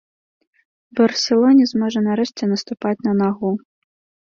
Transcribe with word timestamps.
Барселоне 1.01 1.69
зможа 1.75 1.99
нарэшце 2.09 2.43
наступаць 2.57 2.99
на 3.11 3.19
нагу. 3.25 3.59